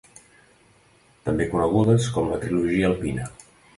També 1.29 1.47
conegudes 1.51 2.07
com 2.17 2.33
la 2.33 2.41
Trilogia 2.47 2.93
alpina. 2.93 3.29